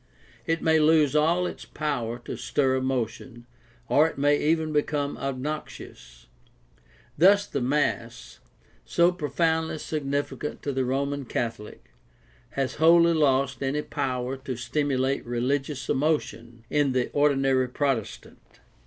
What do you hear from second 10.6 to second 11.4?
to the Roman